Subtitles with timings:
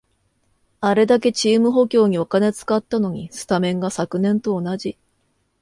[0.79, 4.97] あれだけチーム補強にお金使ったのに、スタメンが昨年と同じ